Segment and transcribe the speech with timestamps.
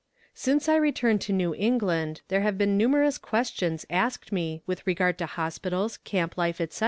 [0.33, 5.19] Since I returned to New England there have been numerous questions asked me with regard
[5.19, 6.79] to hospitals, camp life, etc.